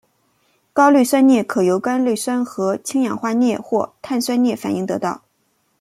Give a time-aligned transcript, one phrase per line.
[0.73, 5.21] 高氯酸镍可由高氯酸和氢氧化镍或碳酸镍反应得到。